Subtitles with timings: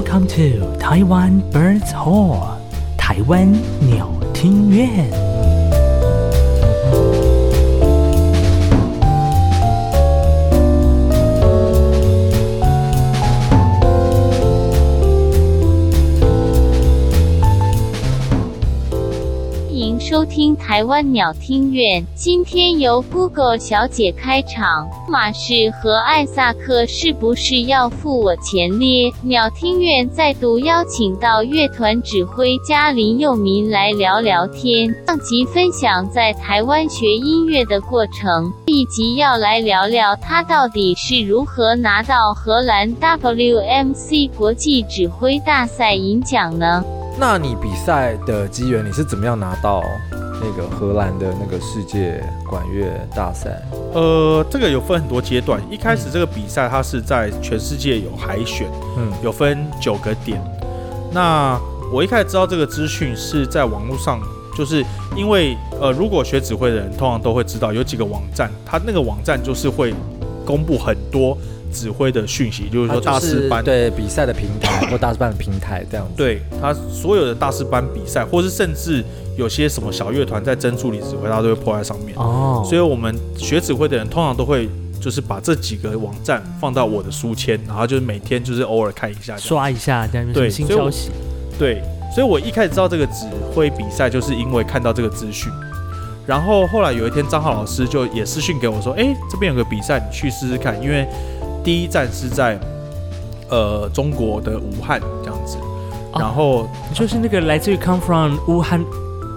[0.00, 2.56] Welcome to Taiwan Birds Hall，
[2.96, 3.52] 台湾
[3.86, 5.29] 鸟听院。
[20.00, 24.88] 收听台湾鸟听院，今天由 Google 小姐开场。
[25.06, 29.12] 马氏和艾萨克是不是要付我钱咧？
[29.22, 34.88] 鸟听院再度邀请到乐团指挥家林佑民来聊聊天。
[35.06, 46.82] 上集分享在台湾学音乐的过程，这一集要来聊聊他到底是如何拿到荷兰 WMC 国际指挥大赛银奖呢？
[47.18, 49.82] 那你比赛的机缘，你是怎么样拿到
[50.40, 53.62] 那个荷兰的那个世界管乐大赛？
[53.92, 55.60] 呃，这个有分很多阶段。
[55.70, 60.40] 一开始这个比赛它是在全世界有海选，嗯，有分九个点。
[61.12, 61.60] 那
[61.92, 64.18] 我一开始知道这个资讯是在网络上，
[64.56, 64.82] 就是
[65.14, 69.92] 因为呃，如果学指挥的人通常都会知道有几个网站，它那个网站就是会
[70.50, 71.38] 公布很多。
[71.72, 76.14] 指挥的讯息，就是说大师班对比赛的平台 或大师班的平台这样子。
[76.16, 79.04] 对他所有的大师班比赛，或是甚至
[79.36, 82.12] 有些什么小乐团在真助理指挥，他都会 po 在上面。
[82.16, 84.68] 哦，所以我们学指挥的人通常都会
[85.00, 90.32] 就是把这几个网站放到我的书签，然后就是每天就是偶尔看一下，刷一下这样。
[90.32, 91.10] 对，新消息。
[91.56, 91.80] 对，
[92.12, 95.52] 所以我一开始知道这个指挥比赛，就是因为看到这个资讯。
[96.30, 101.04] 然后后来有一天，张浩老师就也私讯给我说：“哎，这边有个比赛，你去试试看。”因为
[101.64, 102.56] 第一站是在
[103.48, 105.58] 呃中国的武汉这样子，
[106.16, 108.80] 然后就是那个来自于 come from 武汉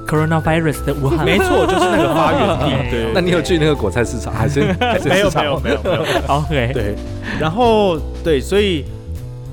[0.08, 2.66] coronavirus 的武汉，没错，就是那个发源地。
[2.92, 6.06] 对，那你有去那个果菜市场还是还是没有没有没有没有？
[6.30, 6.96] OK，对，
[7.40, 8.86] 然后对，所以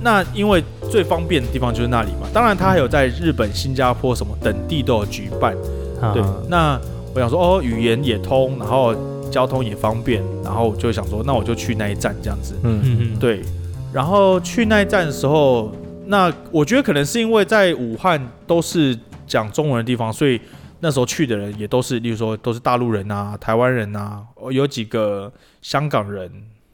[0.03, 5.57] 那因为最方便的地方就是那里嘛，当然他还有在日本、新加坡什么等地都有举办。
[6.13, 6.79] 对，那
[7.15, 8.95] 我想说哦，语言也通，然后。
[9.31, 12.59] 交通也方便，然后就想说，那我就去那一站这样子。
[12.65, 13.43] 嗯嗯嗯，对。
[13.93, 15.71] 然后去那一站的时候，
[16.07, 18.99] 那我觉得可能是因为在武汉都是
[19.29, 20.41] 讲中文的地方，所以
[20.81, 25.33] 那时候去的人也都是，例如说都是大陆人啊、台湾人啊，有几个
[25.63, 26.29] 香港人，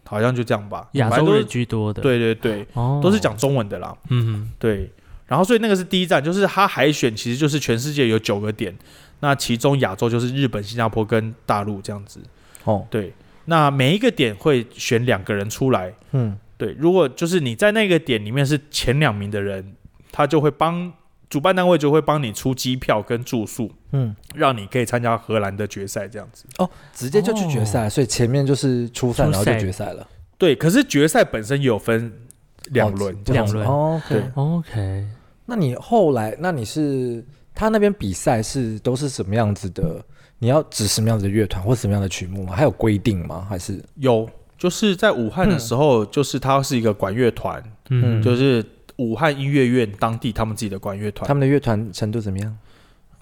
[0.06, 0.88] 好像就这样吧。
[0.92, 2.00] 亚洲人居多的。
[2.00, 3.94] 对对对，哦，都是讲中文的啦。
[4.08, 4.90] 嗯嗯，对。
[5.26, 8.76] 然后所以那个是第一站，就是他海选，其实就是全世界有九个点，
[9.20, 12.20] 那其中亚洲就是日本、新加坡跟大陆这样子。
[12.64, 13.12] 哦，对，
[13.46, 19.74] 那每一个点会选两个人出来，嗯，对，如果就是你在那个点里面是前两名的人，
[20.10, 20.92] 他就会帮
[21.28, 26.44] 主办单位就会帮你出机票跟住宿，嗯，让你可以参加荷兰的决赛这样子。
[26.58, 30.06] 哦，直接就去决赛，哦，所以前面就是初赛，然后就决赛了。
[30.38, 32.12] 对，可是决赛本身也有分
[32.70, 33.66] 两轮，两轮。
[33.66, 35.06] 哦，对，OK。
[35.46, 37.24] 那你后来，那你是
[37.54, 40.04] 他那边比赛是都是什么样子的？
[40.38, 42.54] 你要指什么样子的乐团或什么样的曲目吗？
[42.54, 43.46] 还有规定吗？
[43.48, 44.28] 还是有？
[44.58, 48.64] 就是在武汉的时候，嗯、就是它是一个管乐团，嗯，就是
[48.96, 51.26] 武汉音乐院当地他们自己的管乐团。
[51.26, 52.58] 他们的乐团程度怎么样？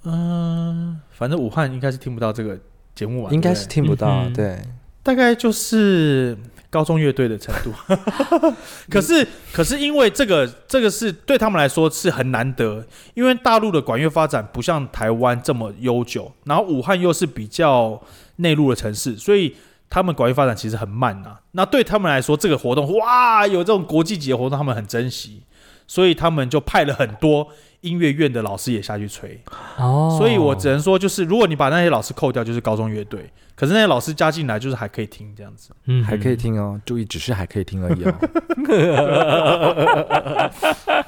[0.05, 2.59] 嗯，反正武汉应该是听不到这个
[2.95, 3.31] 节目吧？
[3.31, 4.59] 应该是听不到，嗯、对，
[5.03, 6.37] 大概就是。
[6.75, 7.73] 高中乐队的程度，
[8.91, 18.03] 可是可是因为这个这个是对他们来说是很难得，因为大陆的管乐发展不像台湾这么悠久，然后武汉又是比较
[18.37, 19.55] 内陆的城市，所以
[19.89, 21.41] 他们管乐发展其实很慢呐、啊。
[21.53, 25.43] 那对他们来说，这个活动哇，有这种国际级的活动，他们很珍惜，
[25.87, 27.47] 所以他们就派了很多
[27.83, 29.41] 音乐院的老师也下去吹。
[29.77, 33.31] 哦，所以我只能说，就是如果你把那些老师扣掉，就是高中乐队。
[33.57, 38.13] 可是那些老师加进来，就是还可以听这样子，嗯，还可以听哦，注意，只是还可以听而已哦。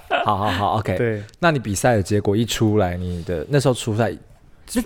[0.25, 0.97] 好好好，OK。
[0.97, 4.11] 对，那你比赛的结果一出来，你的那时候初赛，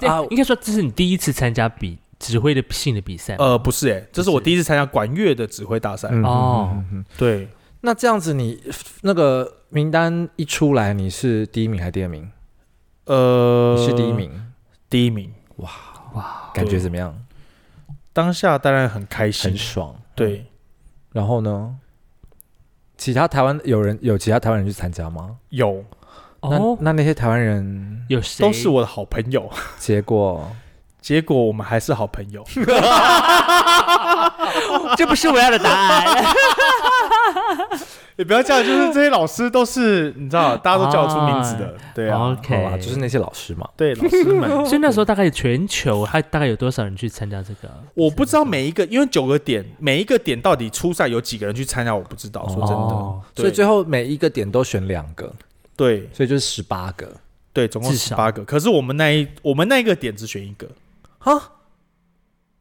[0.07, 3.37] 啊，应该说这是你第一次参加比指挥的性的比赛？
[3.39, 6.09] 呃，不是，哎，这是我第一次参加管乐的指挥大赛。
[6.23, 6.83] 哦，
[7.17, 7.49] 对。
[7.83, 8.63] 那这样子，你
[9.01, 12.31] 那个名单一出来，你是第一名还是第二名？
[13.07, 14.31] 呃，你是第一名，
[14.91, 15.33] 第一名。
[15.57, 15.71] 哇
[16.13, 17.19] 哇，感觉怎么样？
[18.13, 19.95] 当下当然很开心，很爽。
[20.15, 20.47] 对，
[21.13, 21.77] 然后呢？
[22.97, 25.37] 其他台湾有人有其他台湾人去参加吗？
[25.49, 25.85] 有。
[26.43, 28.45] 那那那些台湾人有谁？
[28.47, 29.51] 都是我的好朋友。
[29.79, 30.51] 结果，
[31.01, 32.45] 结果我们还是好朋友。
[34.97, 36.25] 这不是我要的答案。
[38.21, 43.67] 你不要这样，就是这些老师都是你知道，大家都叫得出名字的， 对啊 OK 好吧，就是那些老师嘛。
[43.79, 44.51] 对老师们。
[44.69, 47.71] 所以那时候大概全球还大概有多少人去参加这个？
[47.95, 52.47] 我不知道每一个，因为九个点，每一个点到底初赛有几个人去参加，我不知道。
[52.49, 55.33] 说真的，哦所以最后每一个点都选两个，
[55.75, 57.11] 对所以就是十八个。
[57.55, 58.45] 对，总共至少十八个。
[58.45, 60.69] 可是我们那一我们那一个点只选一个，
[61.19, 61.41] 哈？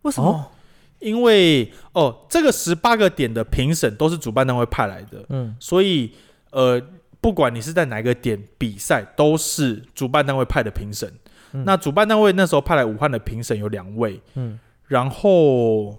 [0.03, 0.51] 为什么？
[0.99, 6.11] 哦因为哦，这个十八个点的评审都是主办单位派来的，嗯，所以
[6.51, 6.81] 呃，
[7.21, 11.09] 不管你是在哪个点比赛，都是主办单位派的评审。
[11.51, 15.97] 嗯那主办单位那时候派来武汉的评审有两位，嗯，然后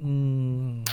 [0.00, 0.84] 嗯，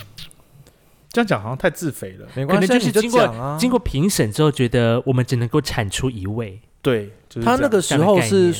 [1.10, 2.26] 这样讲好像太自肥了。
[2.34, 6.60] 没关系，可能就是你就经过讲啊经过评审之后，觉得我们只能够产出一位。
[6.82, 8.52] 对，就是他那个时候是，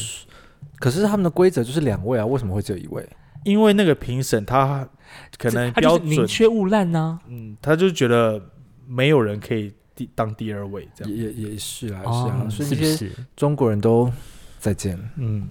[0.78, 3.04] 可是他们的规则就是两位啊，为什么会只有一位？
[3.46, 4.86] 因为那个评审他
[5.38, 7.18] 可能他就是标准，宁缺毋滥呢。
[7.30, 8.42] 嗯，他就觉得
[8.86, 11.14] 没有人可以第当第二位这样。
[11.14, 13.12] 也也是啊，是哦啊，，所以这些是？
[13.36, 14.12] 中国人都
[14.60, 15.04] 再见了。
[15.18, 15.48] 嗯，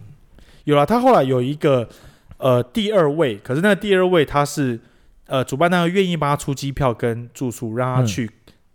[0.64, 1.88] 有了，他后来有一个
[2.36, 4.78] 呃第二位，可是那个第二位他是
[5.26, 8.30] 呃主办单位愿意帮他出机票跟住宿，让他嗯去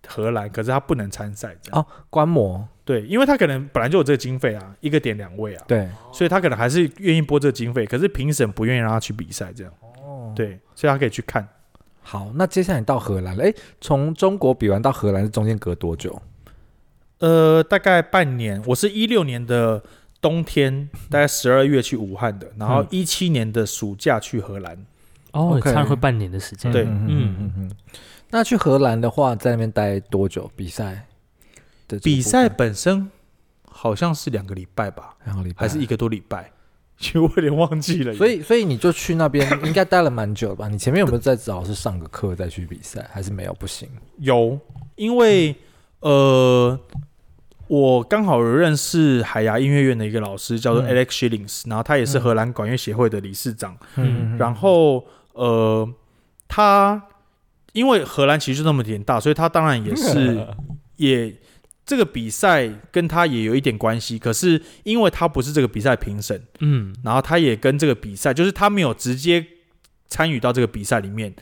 [0.07, 1.79] 荷兰，可是他不能参赛这样。
[1.79, 9.73] 哦观摩，对，因为他可能本来就有这个经费啊，一个点两位啊，对，所以他可能还是愿意拨这个经费，可是评审不愿意让他去比赛这样。
[10.03, 11.47] 哦，对，所以他可以去看。
[12.01, 16.19] 好，那接下来你到荷兰了，哎，从中国比完到荷兰是中间隔多久？
[17.19, 19.83] 呃，大概半年，我是一六年的
[20.21, 24.85] 冬天，大概十二月去武汉的，然后一七年的暑假去荷兰。
[25.31, 26.71] 哦差不多快半年的时间。
[26.71, 27.71] 对嗯嗯嗯嗯。
[28.31, 30.49] 那去荷兰的话，在那边待多久？
[30.55, 31.05] 比赛
[31.87, 33.09] 的比赛本身
[33.67, 36.51] 好像是两个礼拜吧，两个礼拜，还是一个多礼拜，
[36.97, 38.13] 其实我有点忘记了。
[38.13, 40.67] 所以，所以你就去那边，应该待了蛮久吧？
[40.67, 43.53] 你前面有没有在找是上个课再去比赛，还是没有？
[43.53, 43.89] 不行。
[44.17, 44.59] 有，
[44.95, 45.55] 因为
[46.01, 46.79] 呃，
[47.67, 53.75] 我刚好有认识海牙音乐院的一个老师，叫做嗯 Alex Shillings，、然后他也是荷兰管乐协会的理事长。
[53.95, 55.03] 嗯然后
[55.33, 55.87] 呃，
[56.47, 57.01] 他
[57.73, 60.47] 因为荷兰其实就那么点大，所以他当然也是
[60.97, 61.33] 也
[61.85, 64.19] 这个比赛跟他也有一点关系。
[64.19, 69.45] 可是因为他不是这个比赛评审，嗯，然后他也跟这个比赛，就是他没有直接
[70.07, 71.33] 参与到这个比赛里面。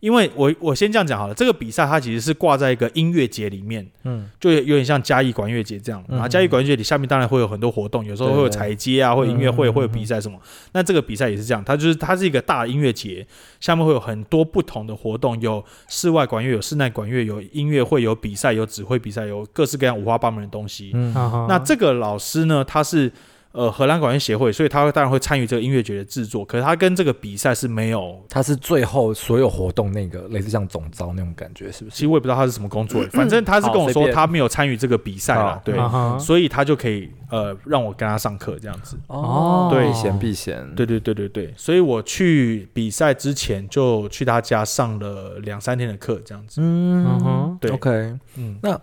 [0.00, 6.04] 因为我我先这样讲好了，这个比赛它其实是挂在一个音乐节里面，嗯就有点像嘉义管乐节这样。
[6.08, 10.38] 然后嘉义管乐节里下面当然会有很多活动，有时候会有彩街啊，会有音乐会，会有比赛什么。
[10.72, 13.26] 那这个比赛也是这样，它就是它是一个大音乐节，
[13.58, 20.90] 下面会有很多不同的活动，有室外管乐，有室内管乐，有音乐会，有比赛，有指挥比赛，有各式各样五花八门的东西。
[20.94, 21.12] 嗯
[21.48, 23.10] 那那这个老师呢，他是
[23.56, 28.22] 呃荷兰管乐协会，所以他会当然会参与这个音乐节的制作，可是他跟这个比赛是没有。
[28.28, 31.96] 他是最后所有活动那个类似像总招那种感觉，是不是？
[31.96, 38.98] 其实我也不知道他是什么工作，反正他是跟我说他没有参与这个比赛了，对，啊所以他就可以呃让我跟他上课这样子。
[39.06, 46.60] 哦对避嫌避嫌，对对对对对，所以我去比赛之前就去他家上了两三天的课这样子。
[46.60, 47.90] 嗯嗯哼，对，OK。
[48.36, 48.78] 嗯，那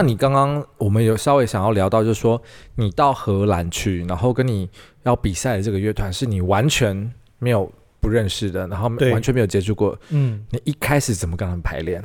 [0.00, 2.40] 你刚刚我们有稍微想要聊到，就是说
[2.76, 4.70] 你到荷兰去，然后跟你
[5.02, 12.02] 要比赛的这个乐团是你完全没有不认识的，然后完全没有接触过，嗯，你一开始怎么跟他们排练？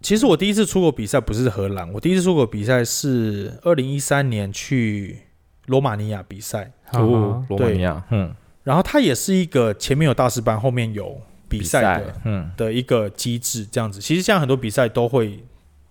[0.00, 5.18] 其实我第一次出国比赛不是荷兰，我第一次出国比赛是二零一三年去
[5.66, 12.50] 罗马尼亚比赛，哦，罗马尼亚，嗯，然后它也是一个前面有大师班，后面有比赛的嗯。
[12.56, 14.00] 的一个机制，这样子。
[14.00, 15.44] 其实现在很多比赛都会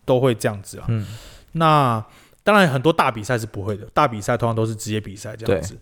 [0.09, 0.85] 都会这样子啊。
[0.89, 1.05] 嗯
[1.51, 2.03] 那
[2.43, 5.77] 当然很多大比赛是不会的，大比赛通常都是职业比赛这样子。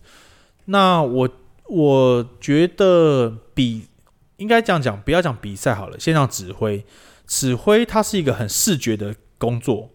[0.66, 1.28] 那我
[1.64, 3.86] 我觉得比
[4.36, 6.84] 应该这样讲，不要讲比赛好了，先讲指挥。
[7.26, 9.90] 指挥它是一个很视觉的工作，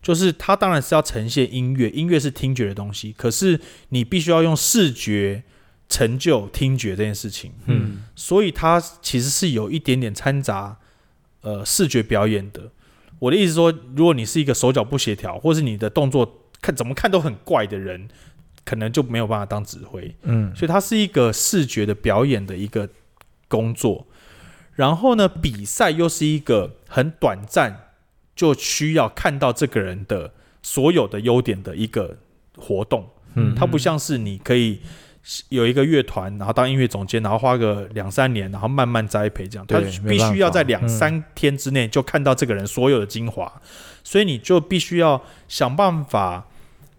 [0.00, 5.42] 就是它当然是要呈现音乐，音乐是听觉的东西，可是你必须要用视觉
[5.88, 7.52] 成就听觉这件事情。
[7.66, 10.78] 嗯所以它其实是有一点点掺杂
[11.42, 12.70] 呃视觉表演的。
[13.18, 18.08] 我的意思说，如果你是一个手脚不协调，或是你的动作看怎么看都很怪的人，
[18.64, 20.14] 可能就没有办法当指挥。
[20.22, 22.88] 嗯所以它是一个视觉的表演的一个
[23.48, 24.06] 工作。
[24.74, 27.92] 然后呢，比赛又是一个很短暂，
[28.34, 32.18] 就需要看到这个人的所有的优点的一个
[32.56, 33.08] 活动。
[33.34, 34.80] 嗯它不像是你可以
[35.48, 39.66] 有一个乐团，然后当音乐总监，然后花个两三年，然后慢慢栽培这样。
[39.66, 43.60] 他必须要在两三天之内就看到这个人所有的精华，
[44.04, 46.46] 所以你就必须要想办法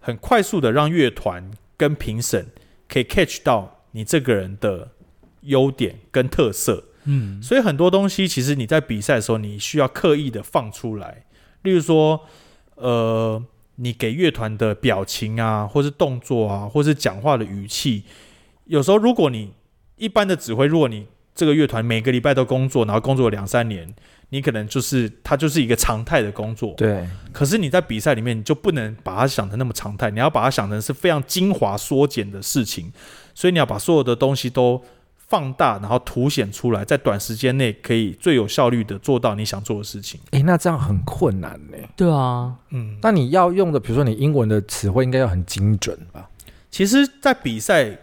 [0.00, 2.48] 很快速的让乐团跟评审
[2.88, 4.90] 可以 catch 到你这个人的
[5.42, 11.24] 优点跟特色，嗯，所以很多东西其实你在比赛的时候，你需要刻意的放出来。
[11.62, 12.20] 例如说，
[12.74, 13.42] 呃，
[13.80, 18.02] 你给乐团的表情啊，或是动作啊，或是讲话的语气，
[18.64, 19.52] 有时候如果你
[19.96, 23.94] 一般的指挥，如果你这个乐团每个礼拜都工作，然后工作两三年，
[24.30, 26.74] 你可能就是它就是一个常态的工作。
[26.76, 32.92] 对，可是你在比赛里面，你就不能把它想成那么常态，你要把它想成是非常精华缩减的事情，
[33.34, 34.82] 所以你要把所有的东西都
[35.28, 40.18] 放大，然后凸显出来，在短时间内可以最有效率的做到你想做的事情。
[40.30, 41.76] 哎，那这样很困难呢。
[41.94, 46.30] 对啊，嗯，那你要用的，比如说你英文的词汇，应该要很精准吧？
[46.70, 47.98] 其实，在比赛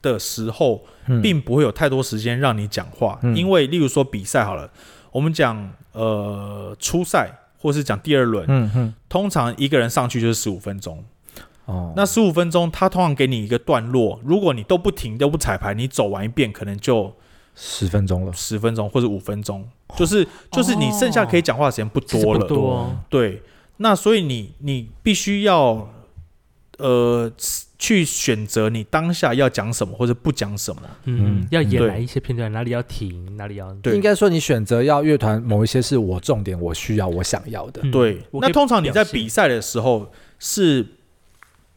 [0.00, 4.70] 的时候，嗯并不会有太多时间让你讲话，嗯因为例如说比赛好了，
[5.10, 11.04] 我们讲呃初赛或是讲第二轮，嗯哼，通常一个人上去就是十五分钟。
[11.66, 17.14] 哦，那十五分钟，他通常给你一个段落，如果你都不停都不彩排，你走完一遍可能就
[17.54, 18.32] 十分钟了。
[18.32, 22.46] 十分钟或者五分钟，就是就是你剩下可以讲话的时间不多了。
[22.46, 23.42] 多，对，
[23.76, 25.88] 那所以你你必须要
[26.78, 27.30] 呃
[27.78, 30.82] 去选择你当下要讲什么或者不讲什么。
[31.04, 37.80] 嗯要演哪一些片段，哪里要停，哪里要对应该说你选择要乐团某一些是我重点，我需要，我想要的。
[37.84, 40.86] 嗯对，那通常你在比赛的时候是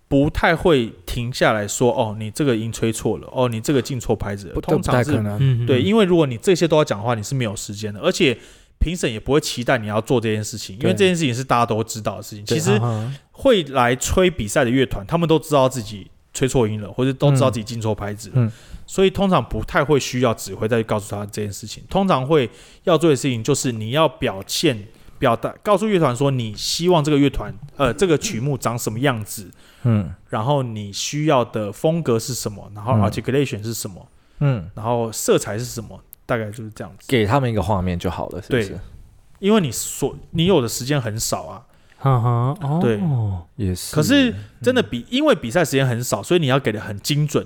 [0.08, 4.54] 不太会停下来说哦，你这个音吹错了，哦，你这个进错拍子了。
[4.54, 5.38] 不，通常是不太可能。
[5.42, 8.38] 嗯，对，因为如果你这些都要讲的话，你是没有时间的，而且
[8.78, 12.46] 评审也不会期待你要做这件事情，因为这件事情是大家都知道的事情。
[12.46, 18.52] 其实啊会来吹比赛的乐团，他们都知道自己吹错音了，或者都知道自己进错拍子了，嗯
[18.88, 21.84] 所以通常不太会需要指挥再去告诉他这件事情。
[21.90, 22.48] 通常会
[22.84, 29.52] 要做的事情就是你要表现、表达，告诉乐团说你希望这个乐团，呃，这个曲目长什么样子，嗯
[30.30, 34.08] 然后你需要的风格是什么，然后嗯 articulation 是什么，
[34.39, 37.06] 嗯，然后色彩是什么，大概就是这样子。
[37.08, 38.80] 给他们一个画面就好了，是不是对？
[39.39, 41.65] 因为你所你有的时间很少啊，
[41.98, 42.30] 哈哈，
[42.62, 43.00] 哦，对
[43.56, 43.96] 也是。
[43.96, 47.46] 可是真的比，因为比赛时间很少，所以你要给的很精准。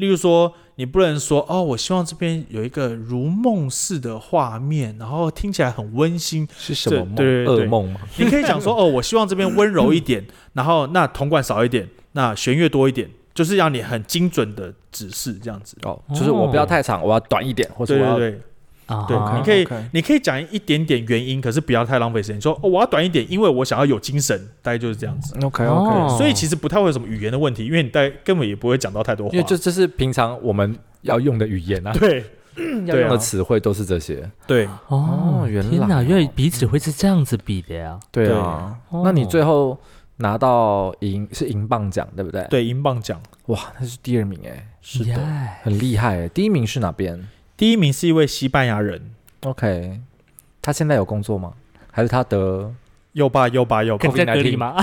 [0.00, 6.48] 例如说，你不能说哦，我希望这边有一个如梦似的画面，然后听起来很温馨。
[6.56, 7.14] 是什么梦？
[7.14, 8.00] 对对对噩梦吗？
[8.16, 15.76] 你可以讲说哦，我希望这边温柔一点， 然后那铜管少一点，那弦乐多一点，就是让你很精准的指示这样子。
[15.82, 18.18] 哦，就是我不要太长，我要短一点，或者我要
[19.08, 22.36] 对你可以你可以讲一点点原因，可是不要太浪费时间。
[22.36, 25.34] 你说哦，我要短一点，因为我想要有精神，大概就是这样子。
[25.44, 29.32] OK 哦 OK，所以其实不太会有什么语言的问题，因为你大概根本也不会讲到太多话。
[29.32, 32.24] 因为这这是平常我们要用的语言啊， 对
[32.86, 34.28] 要用的词汇都是这些。
[34.46, 39.78] 对，哦哦，原天哪，来哦原来彼此会是这样子比的呀，对啊，哦那你最后
[40.16, 45.14] 拿到银是银棒奖，对不对？，对，银棒奖哇，那是第二名哎，是的。
[45.62, 46.28] 很厉害哎。
[46.28, 47.26] 第一名是哪边
[47.60, 49.10] 第一名是一位西班牙人
[49.42, 50.00] ，？OK，
[50.62, 51.52] 他现在有工作吗？
[51.92, 52.72] 还是他得？
[53.12, 54.74] 有吧有吧有吧在隔离吗？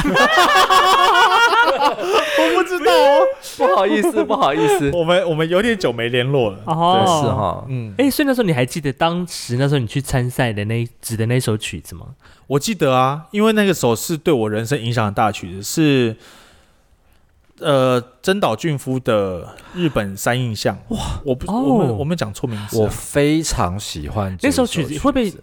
[2.38, 3.26] 我不知道哦，
[3.58, 6.60] 不好意思，不好意思，我们我们有点久没联络了。
[6.68, 7.66] 哦，是哈。
[7.68, 12.06] 嗯，哎，所以那时候你还记得当时那时候你去参赛的那指的那首曲子吗？
[12.46, 16.16] 我记得啊，因为那个首是对我人生影响很大的曲子，是
[17.60, 20.78] 呃真岛俊夫的《日本三印象》。
[20.96, 22.90] 哇，我不，哦我们我们讲错名字我啊。
[22.92, 25.34] 非常喜欢这那首曲曲子会不会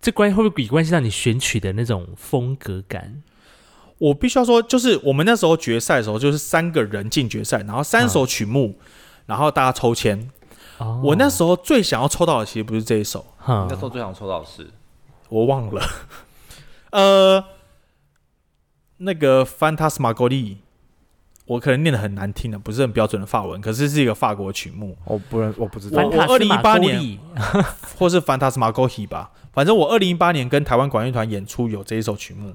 [0.00, 3.22] 这关会不会比关系到你选曲的那种风格感？
[3.98, 8.74] 我必须要说，就是我们那时候决赛的时候，就是三个人进决赛，然后三首曲目，
[9.26, 10.30] 然后大家抽签。
[10.78, 14.68] 哦我那时候最想要抽到的其实不是这一首，哈那时候最想抽到的是
[15.28, 15.80] 我忘了。
[16.90, 17.44] 呃，
[18.96, 20.56] 那个 Fantasmagorie，
[21.52, 27.18] 我可能念的很难听的，不是很标准的法文，可是是一个法国曲目，我不认我不知道凡塔斯马2018勾年
[27.98, 29.30] 或是 Fantasmagorie 吧。
[29.52, 32.54] 反正我二零一八年跟台湾管乐团演出有这一首曲目，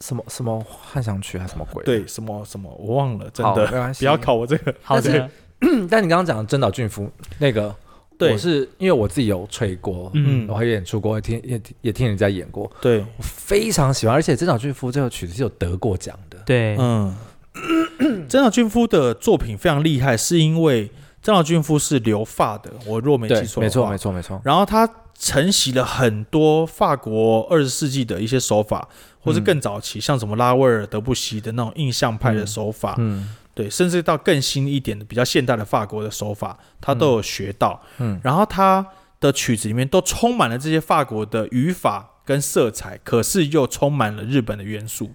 [0.00, 4.74] 什么什么幻想曲还是什么鬼？，对，什么什么我忘了，真的没关系 不要考我这个。
[4.82, 5.30] 好但是的，
[5.88, 7.74] 但你刚刚讲的真岛俊夫那个，
[8.18, 16.36] 对我是因为我自己有吹过，嗯我还演出过，听也也听人家演过，对，我非常喜欢，而且真岛俊夫这首曲子是有得过奖的。
[16.44, 17.16] 对，嗯，
[18.28, 20.90] 真岛俊夫的作品非常厉害，是因为
[21.22, 23.98] 真岛俊夫是留发的，我若没记对，错，没错没。
[23.98, 24.40] 错没错。
[24.44, 24.88] 然后他
[25.18, 28.86] 承袭了很多法国二十世纪的一些手法，
[29.20, 37.80] 或是更早期，像什么拉威尔、德布西的那种印象派的手法，嗯对，甚至到更新一点的比较现代的法国的手法，他都有学到。
[37.98, 38.84] 嗯，然后他
[39.20, 45.10] 的曲子里面都充满了这些法国的语法跟色彩，可是又充满了日本的元素。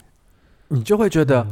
[0.69, 1.45] 你就会觉得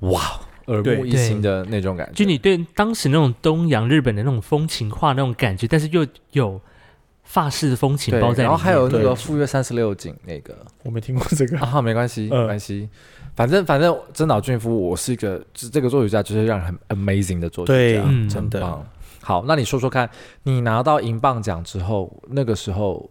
[0.00, 2.12] 哇，耳目一新的那种感觉。
[2.12, 6.60] 就你对当时那种东洋日本的那种风情画那种感觉，但是又有
[7.24, 8.50] 法式的风情，包在里面。
[8.50, 11.58] 然后还有那个富岳三十六景那个我没听过这个。
[11.58, 12.88] 啊，没关系，没嗯关系，
[13.34, 18.86] 反正反正真岛俊夫，我是一个这这个作曲家，就是让人很 amazing 的作曲家，嗯真真的棒。
[19.22, 20.08] 好，那你说说看，
[20.44, 23.10] 你拿到银棒奖之后，那个时候，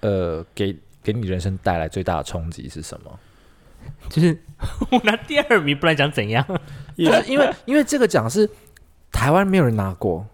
[0.00, 3.18] 呃，给给你人生带来最大的冲击是什么？
[4.10, 4.42] 就是
[4.90, 6.44] 我拿第二名，不然讲怎样？
[6.96, 8.48] 就是因为因为这个奖是
[9.12, 10.26] 台湾没有人拿过，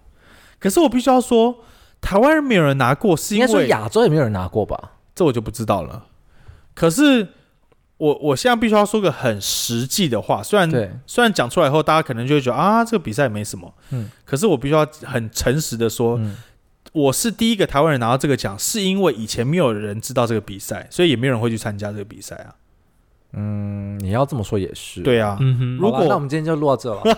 [0.58, 1.62] 可是我必须要说，
[2.00, 4.92] 台湾人没有人拿过，是应该说因为亚洲也没有人拿过吧？
[5.14, 6.06] 这我就不知道了。
[6.74, 7.28] 可是
[7.98, 16.36] 我我现在必须要说个很实际的话，虽然对，虽然讲出来以后，大家可能就会觉得啊，这个比赛没什么，嗯可是我必须要很诚实的说，嗯，
[16.92, 22.54] 我是第一个台湾人拿到这个奖，是因为以前没有人知道这个比赛，所以也没有人会去参加这个比赛啊。
[23.36, 25.02] 嗯，你要这么说也是。
[25.02, 27.02] 对啊，嗯哼，如果那我们今天就录到这了。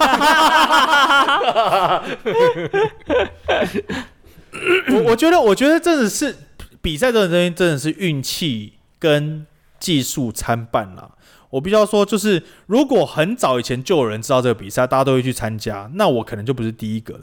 [4.91, 6.35] 我我觉得，我觉得真的是
[6.81, 9.47] 比赛这种东西，真的是运气跟
[9.79, 11.13] 技术参半了。
[11.51, 17.21] 我必须要说，就是如果很早以前就有人知道这个比赛，大家都会去参加，那我可能就不是第一个了。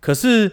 [0.00, 0.52] 可是，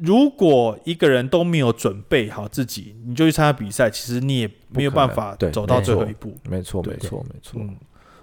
[0.00, 6.36] 如果一个人都没有准备好自己，你就去参加比赛，其实你也没有办法走到最后一步。
[6.48, 7.60] 没错，没错，没错。
[7.60, 7.76] 嗯，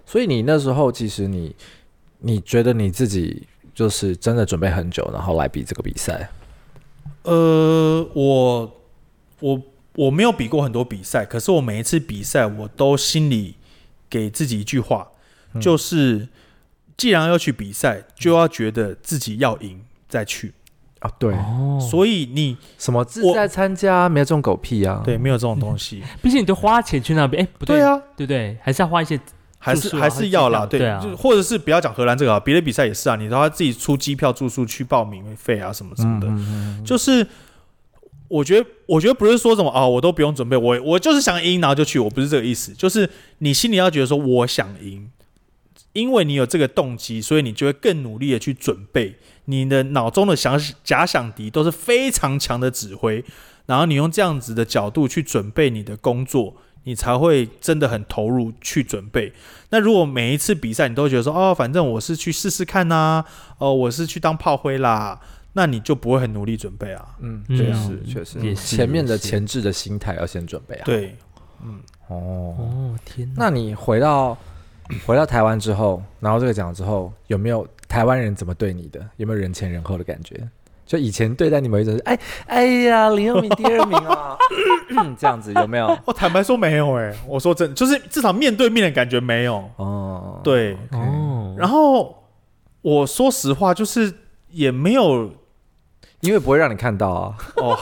[0.05, 1.55] 所以你那时候其实你
[2.19, 6.29] 你觉得你自己就是真的准备很久，然后来比这个比赛。
[7.23, 8.81] 呃，我
[9.39, 9.61] 我
[9.95, 13.55] 我没有比过很多比赛，可是我每一次比赛，我都心里
[14.09, 15.09] 给自己一句话，
[15.53, 16.27] 嗯就是
[16.95, 20.53] 既然要去比赛，就要觉得自己要赢再去。
[21.05, 25.01] 啊，对，哦，所以你什么自在参加，没有这种狗屁啊。
[25.05, 28.57] 对没有这种东西，毕竟你都花钱去那边，哎，不对对，啊，对不对？
[28.61, 29.19] 还是要花一些
[29.59, 36.27] 还是还是要啦，对，就或者是不要讲荷兰这个啊，别的比赛也是啊，你都要自己出机票、住宿去报名费啊，什么什么的。
[36.83, 37.25] 就是
[38.27, 43.09] 我觉得，我觉得不是说什么啊、我都不用准备，我我就是想赢，然后就去，我不是这个意思，就是
[43.39, 45.09] 你心里要觉得说我想赢，
[45.93, 53.23] 因为你有这个动机，所以你就会更努力的去准备，你的脑中的想假想敌都是非常强的指挥，
[53.65, 59.33] 然后你用这样子的角度去准备你的工作，你才会真的很投入去准备。
[59.69, 63.23] 那如果每一次比赛你都觉得说哦，反正我是去试试看呐、
[63.57, 65.19] 哦，我是去当炮灰啦。
[65.57, 67.15] 那你就不会很努力准备啊。
[67.21, 71.15] 嗯，嗯确实确实，前面的前置的心态要先准备啊。，对，
[72.09, 72.17] 哦，
[72.59, 73.45] 哦，天哪！
[73.45, 74.37] 那你回到
[75.05, 78.99] 回到台湾之后，拿到这个奖之后，有没有台湾人怎么对你的？
[79.17, 80.35] 有没有人前人后的感觉？
[80.85, 84.37] 就以前对待你们一种是，哎哎呀，林佑明第二名啊，
[85.17, 85.97] 这样子有没有？
[86.05, 89.67] 我坦白说没有哎、我说真的，就是至少面对面的感觉没有。
[89.77, 92.23] 哦，对，哦，然后
[92.83, 94.13] 我说实话，就是
[94.51, 95.31] 也没有
[96.19, 97.35] 因为不会让你看到啊。
[97.57, 97.75] 哦，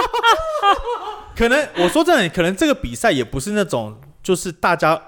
[1.34, 5.00] 可能我说真的，可能这个比赛也不是那种就是大家常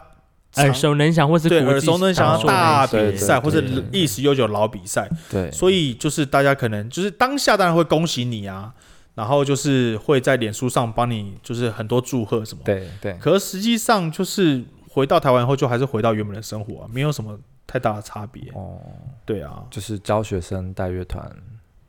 [0.56, 3.60] 耳熟能详，或是对耳熟能详的大比赛，或者
[3.90, 8.72] 历史悠久的老比赛，对，所以就是大家可能就是当下当然会恭喜你啊，
[9.14, 12.62] 然后就是会在脸书上帮你就是很多祝贺什么。
[12.64, 18.42] 对对，可是实际上就是回到台湾后，就还是回到原本的生活啊，没有什么太大的差别。
[18.54, 18.78] 哦，
[19.24, 21.30] 对啊，就是教学生带乐团。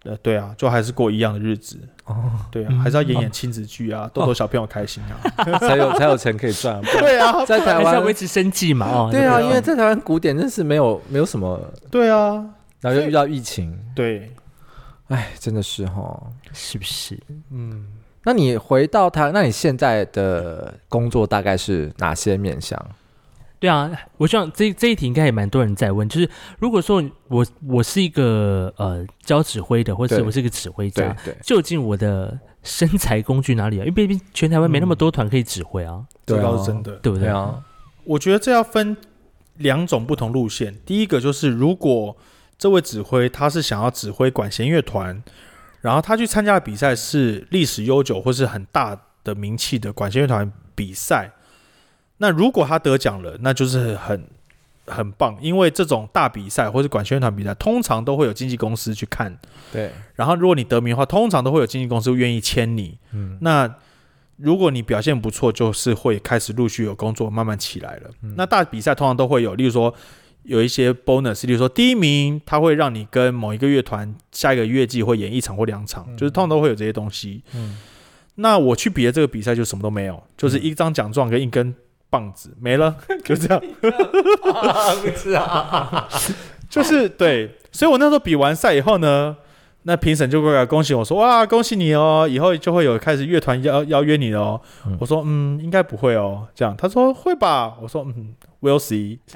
[0.03, 1.79] 呃，对啊，就还是过一样的日子。
[2.05, 5.15] 哦，对啊，嗯还是要演演亲子剧啊，逗逗小朋友开心啊。
[5.59, 6.81] 才有才有钱可以赚。
[6.99, 8.85] 对啊，在台湾维，持生计嘛？
[8.87, 12.45] 哦，对啊，因为在台湾古典真是没有没有什么，对啊，
[12.81, 14.31] 然后又遇到疫情，对，
[15.07, 16.21] 哎，真的是哈。
[16.51, 17.17] 是不是？
[17.49, 17.83] 嗯，
[18.23, 22.79] 那你回到台，那你现在的工作大概是哪些面向？
[23.63, 33.85] 对啊，我想这这一题应该也蛮多人在问，就是如果说我我是一个呃教指挥的，或者对我是一个指挥家，对究竟我的身材工具哪里啊？
[33.85, 36.97] 因为毕竟全台湾没那么多团可以指挥啊，这对啊倒是真的。
[36.97, 37.29] 对不对？
[37.29, 37.63] 对啊，
[38.03, 38.97] 我觉得这要分
[39.59, 40.75] 两种不同路线。
[40.85, 42.17] 第一个就是，如果
[42.57, 45.23] 这位指挥他是想要指挥管弦乐团，
[45.79, 51.31] 然后他去参加的比赛是历史悠久或是很大的名气的管弦乐团比赛，
[52.23, 54.25] 那如果他得奖了，那就是很
[54.85, 59.37] 很棒，因为这种大比赛或是管弦乐团比赛，通常都会有经纪公司去看。
[59.73, 62.97] 对，然后如果你得名的话，通常都会有经纪公司愿意签你。
[63.11, 63.69] 嗯，那
[64.37, 68.09] 如果你表现不错，就是会开始陆续有工作慢慢起来了。
[68.21, 69.93] 嗯那大比赛通常都会有，例如说
[70.43, 77.43] 有一些 bonus，例如说第一名，他会让你跟某一个乐团下一个乐季会演一场或两场，就是通常都会有这些东西。
[77.53, 77.77] 嗯
[78.35, 81.73] 那我去比的这个比赛就什么都没有，就是一张奖状跟一根
[82.13, 82.95] 棒子没了，
[83.25, 83.59] 就这样。
[83.81, 86.07] 不是啊，
[86.69, 89.35] 就是对，所以我那时候比完赛以后呢，
[89.83, 94.61] 那评审就过来恭喜我说：“哇，恭喜你哦，以后就会有开始乐团邀邀约你了哦。
[94.85, 99.17] 嗯”我说：“嗯，应该不会哦。”这样他说：“会吧？”我说：“嗯，We'll see。”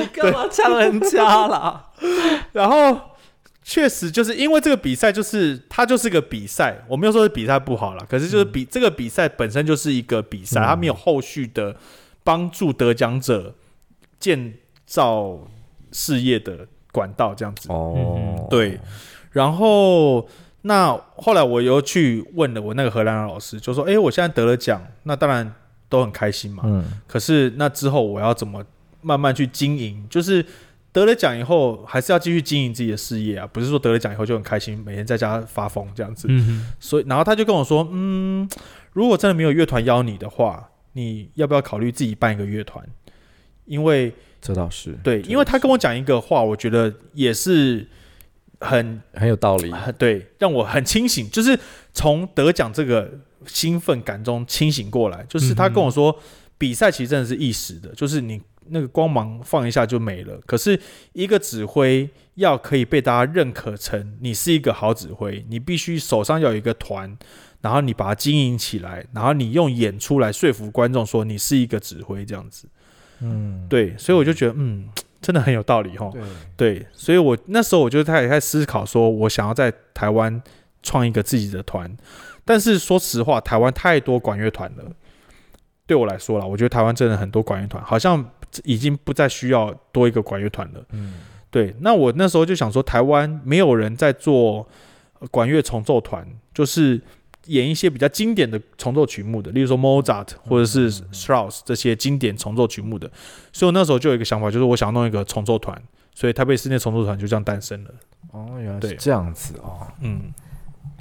[0.00, 1.84] 你干嘛呛人家啦？
[2.52, 2.98] 然后
[3.68, 6.84] 确实就是因为这个比赛，就是它就是个比赛。
[6.86, 11.74] 我没有说是比赛不好啦，可是就是比、嗯、这个比赛本身就是一个比赛，嗯、它没有后续的
[12.22, 13.52] 帮助得奖者
[14.20, 14.54] 建
[14.86, 15.40] 造
[15.90, 17.66] 事业的管道这样子。
[17.72, 18.78] 哦，对。
[19.32, 20.28] 然后
[20.62, 25.52] 那后来我又去问了我那个荷兰的老师，就说：“哎，我现在得了奖，那当然
[25.88, 26.62] 都很开心嘛。
[26.64, 28.64] 嗯，可是那之后我要怎么？”
[29.02, 30.44] 慢慢去经营，就是
[30.96, 36.26] 得了奖以后，还是要继续经营自己的事业啊，不是说得了奖以后就很开心，每天在家发疯这样子。
[36.80, 38.48] 所以，然后他就跟我说，嗯，
[38.94, 42.82] 如果真的没有乐团邀你的话，你要不要考虑自己办一个乐团？
[43.66, 47.86] 因为这倒是对，因为他跟我讲一个话，我觉得也是
[48.60, 51.60] 很很有道理，对，让我很清醒，就是
[51.92, 55.22] 从得奖这个兴奋感中清醒过来。
[55.28, 56.22] 就是他跟我说，嗯、
[56.56, 58.40] 比赛其实真的是一时的，就是你。
[58.70, 60.40] 那个光芒放一下就没了。
[60.46, 60.80] 可是，
[61.12, 67.16] 一个指挥要可以被大家认可成你是一个好指挥，你必须手上要有一个团，
[67.60, 72.68] 然后你把它经营起来，然后你用演出来说服观众说你是一个指挥这样子。
[73.20, 74.88] 嗯，对，所以我就觉得，嗯，
[75.22, 76.10] 真的很有道理哈。
[76.56, 80.42] 对，对，所以我那时候我就开始在思考，说我想要在台湾
[80.82, 81.96] 创一个自己的团，
[82.44, 84.84] 但是说实话，台湾太多管乐团了。
[85.86, 88.32] 对我来说啦，我觉得台湾真的很多管乐团，好像。
[88.64, 90.84] 已经不再需要多一个管乐团了。
[90.92, 91.14] 嗯，
[91.50, 91.74] 对。
[91.80, 94.66] 那我那时候就想说，台湾没有人在做
[95.30, 97.00] 管乐重奏团，就是
[97.46, 103.10] 演一些比较经典的重奏曲目的，例如说 Mozart 或者是 Strauss 这些经典重奏曲目的。
[103.52, 105.80] 所以我那时候就有一个想法，就是我想弄一个重奏团，
[106.14, 107.90] 所以台北室内重奏团就这样诞生了。
[108.32, 109.86] 哦，原来是这样子哦。
[110.00, 110.32] 嗯，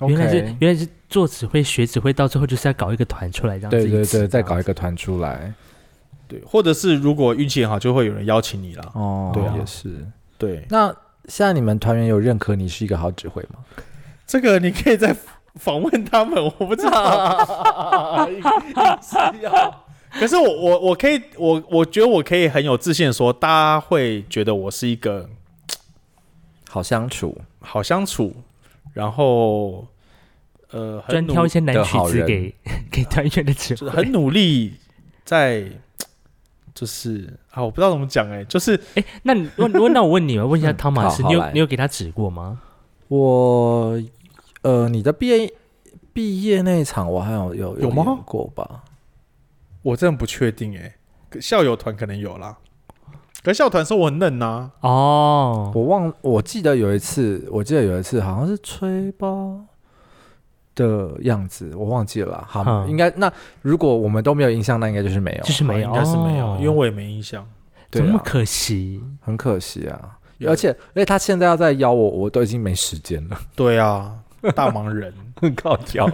[0.01, 3.77] 原来是原来是做指挥学指挥，到最后就是要搞一个团出来，这样子。
[3.77, 5.51] 对对对，再搞一个团出来。
[6.27, 8.91] 对，或者是如果运气很好，就会有人邀请你了。
[8.95, 10.05] 哦，对啊，也是。
[10.37, 10.87] 对，那
[11.27, 13.59] 现在你们团员有认可你是一个好指挥吗？
[14.27, 15.15] 这个你可以再
[15.55, 18.27] 访问他们，我不知道。
[20.17, 25.29] 可是我我我可以，我我觉得我可以很有自信说，大家会觉得我是一个
[26.69, 28.33] 好相处、好相处，
[28.93, 29.85] 然后
[30.71, 32.55] 呃，专挑一些难曲子给
[32.91, 34.75] 给团员的指挥，很努力。
[35.25, 35.65] 在
[36.75, 42.61] 就是啊，我不知道怎么讲哎、欸，就是哎、欸，那你问那我问你嘛，问一下汤马斯，嗯、你有你有给他指过吗？
[43.07, 43.97] 我
[44.61, 45.53] 呃，你的毕业
[46.11, 48.19] 毕业那一场，我还有有有吗？
[48.25, 48.83] 过吧？
[49.83, 50.93] 我真的不确定哎、
[51.31, 52.57] 欸，校友团可能有啦，
[53.41, 54.45] 可是校团说我很嫩呐、
[54.81, 54.89] 啊。
[54.89, 59.27] 哦，我忘，我记得有一次，我记得有一次好像是吹吧。
[60.75, 67.47] 的样子我忘记了啦，好，嗯、应该那如果我们都没有印象，那应该就是没有，就是没有，应该是没有，哦、因为我也没印象，
[67.89, 70.17] 对啊、这么可惜，很可惜啊！
[70.45, 73.39] 而且而且他现在要再邀我，我都已经没时间了。
[73.55, 74.11] 对啊，
[74.53, 76.05] 大忙人，很高调。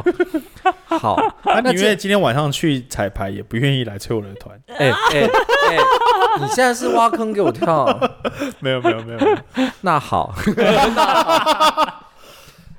[0.86, 4.56] 好，那你愿意今天晚上去彩排，也不愿意来催我的团？
[4.68, 5.78] 哎哎哎，
[6.40, 7.86] 你现在是挖坑给我跳？
[8.60, 9.38] 没有没有没有，没有。
[9.82, 10.36] 那好。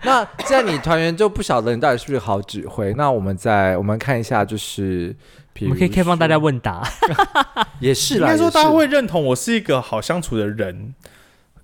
[0.04, 5.14] 那既然你团员就不晓得你到底是不是好指挥，那我们再我们看一下，就是
[5.60, 6.82] 我们可以开放大家问答，
[7.78, 10.92] 也是啦，应该说大家会认同我是一个好相处的人，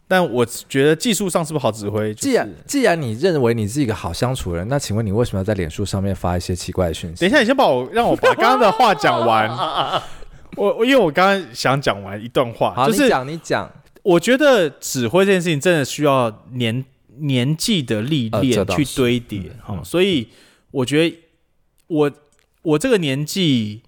[0.06, 2.14] 但我觉得技术上是不是好指挥？
[2.14, 7.20] 既然既然你认为你是一个好相处的人，那请问你为什么要在脸书上面发一些奇怪的讯息？
[7.20, 9.48] 等一下，你先把我让我把刚刚的话讲完。
[10.56, 13.70] 我我因为我刚刚想讲完一段话，就是你讲你讲，
[14.02, 16.84] 我觉得指挥这件事情真的需要年。
[17.20, 20.28] 年纪的历练去堆叠，哈、呃嗯，所以
[20.70, 21.16] 我觉得
[21.86, 22.12] 我
[22.62, 23.82] 我这个年纪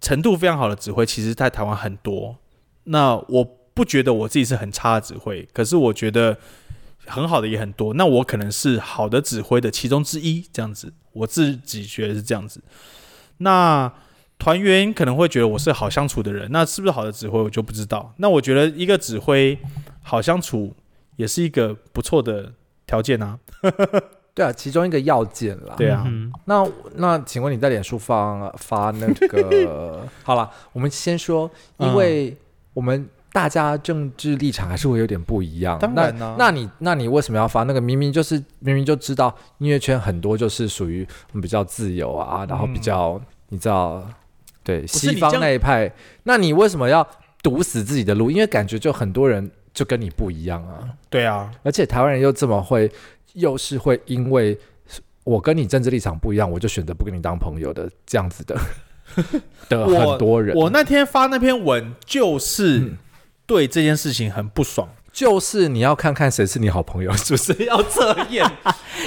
[0.00, 2.36] 程度非常好的指挥，其实在台湾很多。
[2.84, 6.38] 那我不觉得我自己是很差的指挥，可是我觉得
[7.06, 7.94] 很好的也很多。
[7.94, 12.62] 那我可能是好的指挥的其中之一，这样子，我自己觉得是这样子。
[13.38, 13.92] 那
[14.38, 18.14] 团员可能会觉得我是好相处的人，那是不是好的指挥，我就不知道。
[18.18, 19.58] 那我觉得一个指挥
[20.02, 20.74] 好相处。
[21.16, 22.52] 也是一个不错的
[22.86, 23.38] 条件啊，
[24.34, 25.74] 对啊，其中一个要件啦。
[25.76, 32.36] 对啊，嗯、那那请问你在脸书发发那个 好了，我们先说，因为
[32.72, 35.78] 我们大家政治立场还是会有点不一样。
[35.78, 37.80] 当然呢、啊，那你那你为什么要发那个？
[37.80, 41.06] 明明就是明明就知道音乐圈很多就是属于
[41.40, 44.04] 比较自由啊，然后比较、嗯、你知道
[44.62, 45.92] 对西方那一派，
[46.24, 47.06] 那你为什么要
[47.42, 48.30] 堵死自己的路？
[48.30, 49.50] 因为感觉就很多人。
[49.74, 50.88] 就跟你不一样啊。
[51.10, 52.90] 对啊，而且台湾人又这么会，
[53.34, 54.58] 又是会因为
[55.24, 58.56] 我跟你政治立场不一样，我就选择不跟你当朋友的这样子的
[59.68, 60.56] 的很多人。
[60.56, 62.94] 我，我那天发那篇文就是
[63.44, 64.88] 对这件事情很不爽。
[65.12, 68.44] 就是你要看看谁是你好朋友，是不是要测验？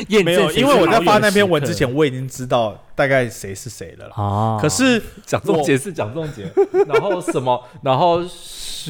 [0.08, 4.10] 验 没有，因为我在发那篇文之前，我已经知道大概谁是谁了。
[4.15, 6.49] 哦，可是蒋仲杰是蒋仲杰，
[6.88, 8.23] 然后什么，然后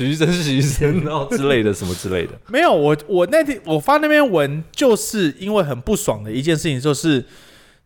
[0.06, 2.34] 徐峥是徐峥，然后 之类的什么之类的。
[2.48, 7.24] 没有，我我那天我发那篇文，就是因为很不爽的一件事情，就是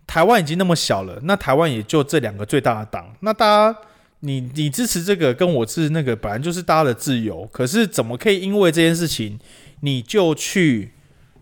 [0.06, 3.80] 台湾已经那么小了，那台湾也就这两个最大的党，那大家。
[4.24, 7.44] 你你支持这个，跟我支持那个，本来就是大家的自由。
[7.52, 9.40] 可是怎么可以因为这件事情，
[9.80, 10.92] 你就去，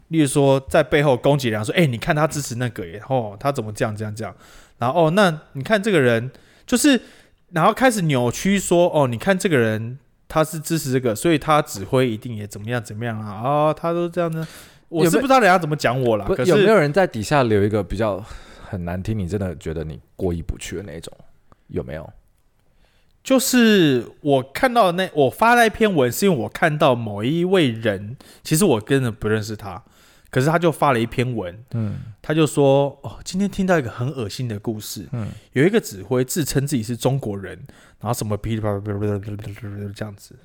[0.08, 4.34] 例如说在背后攻击人家，说，哎、欸，你看他支持那个耶，哦，他怎么这样这样这样？
[4.78, 6.32] 然后哦，那你看这个人，
[6.66, 7.02] 就是
[7.52, 13.32] 然后开始扭曲说，哦，你看这个人他是支持这个，所以他指挥一定也怎么样怎么样啊？
[13.34, 14.48] 啊、哦，他都这样子，
[14.88, 16.26] 我是不知道人家怎么讲我啦。
[16.26, 18.24] 可是有没有人在底下留一个比较
[18.64, 21.12] 很难听，你真的觉得你过意不去的那种？
[21.68, 22.10] 有没有？
[23.22, 29.84] 就是我看到那我发那篇文，是因为我看到某一位人，其实我根本不认识他，
[30.30, 37.58] 可是他就发了一篇文，嗯，他就说哦，今天听到一个很恶心的故事，嗯，有一个指挥自称自己是中国人，
[38.00, 40.36] 然后什么噼里啪啦这样子，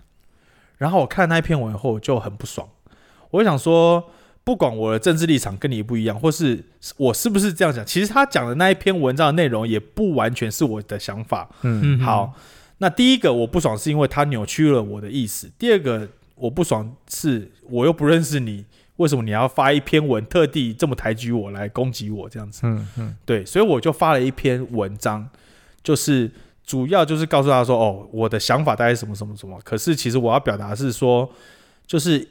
[0.79, 2.69] 然后我看那一篇文后就很不爽，
[3.31, 4.11] 我想说，
[4.43, 6.65] 不管我的政治立场跟你不一样，或是
[6.97, 12.35] 我是不是这样讲，其实他讲的那一篇文章的内容也不完全是我的想法，嗯，好。
[12.79, 22.61] 那第一个我不爽是因为他扭曲了我的意思，第二个我不爽是我又不认识你，为什么你要发一篇文特地这么抬举我来攻击我这样子？
[22.65, 25.29] 嗯嗯，对，所以我就发了一篇文章，
[25.83, 26.31] 就是
[26.65, 29.61] 主要就是告诉他说，哦，我的想法大概是什么什么什么。
[29.65, 31.31] 可是其实我要表达是说，
[31.87, 32.29] 就是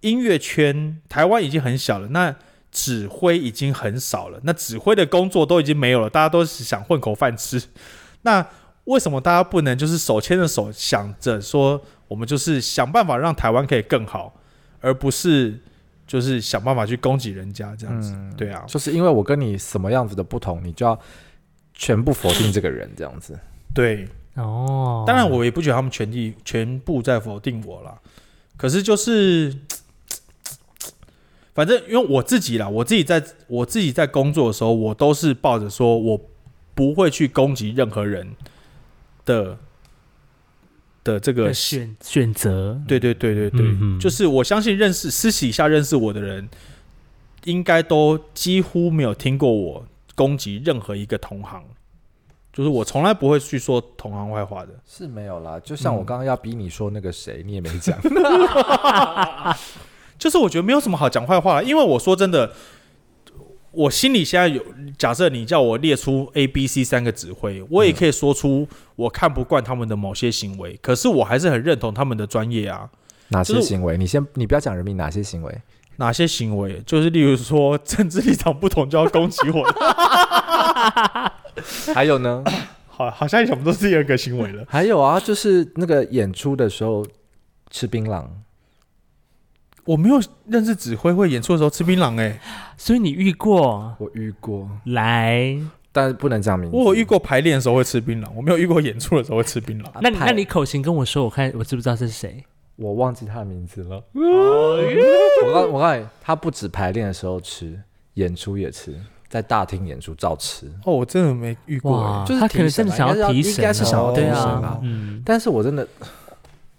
[0.00, 2.34] 音乐圈台湾已经很小了，那
[2.72, 7.62] 指挥已经很少了，那指挥的工作都已经没有了，大家都是想混口饭吃，
[8.22, 8.46] 那。
[8.84, 14.34] 为什么大家不能就是手牵着手，想着说我们就是想办法让台湾可以更好，
[14.80, 15.60] 而不是
[16.10, 18.14] 就是想办法去攻击人家这样子？
[18.16, 20.98] 嗯、对啊，就是因为我跟你什么样子的不同，你就要
[21.72, 23.38] 全部否定这个人这样子？
[23.72, 27.96] 对，哦，当然我也不觉得他们全体全部在否定我啦，
[28.56, 29.56] 可是就是，
[31.54, 36.20] 反正因为我自己啦，我自己在我自己在工作的时候，我都是抱着说我
[36.74, 38.34] 不会去攻击任何人。
[39.26, 39.56] 的
[41.02, 46.48] 的这个选选择，对对对对对，嗯、就是我相信认识私底下认识我的人，
[47.44, 49.84] 应该都几乎没有听过我
[50.14, 51.62] 攻击任何一个同行，
[52.52, 55.58] 就是我从来不会去说同行坏话的，是没有啦。
[55.60, 57.98] 就像我刚刚要逼你说那个谁，嗯、 你也没讲，
[60.18, 62.52] 就是我觉得没有什么好讲坏话，因为我说真的。
[63.72, 64.64] 我心里现在有
[64.98, 72.90] 假设，你叫我列出 A、B、C 三个指挥，我也可以说出我看不惯他们的某些行为，可是我还是很认同他们的专业啊。
[73.28, 73.96] 哪些行为？
[73.96, 75.62] 你先，你不要讲人民，哪些行为？
[75.96, 76.82] 哪些行为？
[76.84, 79.62] 就是例如说 政治立场不同就要攻击我。
[81.94, 82.42] 还有呢？
[82.88, 84.64] 好，好像什么都是第二个行为了。
[84.68, 87.06] 还有啊，就是那个演出的时候
[87.70, 88.26] 吃槟榔。
[89.90, 92.38] 我没有认识指挥会演出的时候吃槟榔哎，
[92.76, 93.92] 所以你遇过？
[93.98, 94.70] 我遇过。
[94.84, 95.58] 来，
[95.90, 96.76] 但是不能讲名字。
[96.76, 99.90] 我有遇过排练的时候会吃槟榔，我没有遇过演出的时候会吃槟榔。
[100.00, 102.44] 那那你口型跟我说，我看我知不知道是谁？
[102.76, 104.00] 我忘记他的名字了。
[104.14, 107.76] 我告我告诉你，他不止排练的时候吃，
[108.14, 108.94] 演出也吃，
[109.28, 110.68] 在大厅演出照吃。
[110.84, 114.78] 哦，我真的没遇过，就是他可能真的想要提神，应该是想要提神啊。
[114.84, 115.84] 嗯，但是我真的